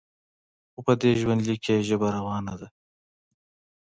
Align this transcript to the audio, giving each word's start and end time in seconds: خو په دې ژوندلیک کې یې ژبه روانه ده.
خو 0.71 0.79
په 0.85 0.93
دې 1.01 1.11
ژوندلیک 1.21 1.59
کې 1.65 1.73
یې 1.77 1.85
ژبه 1.87 2.07
روانه 2.17 2.53
ده. 2.59 2.67